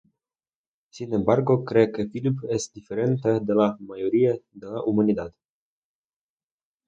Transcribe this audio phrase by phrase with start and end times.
[0.89, 5.31] Sin embargo, cree que Philip es diferente de la mayoría de la humanidad.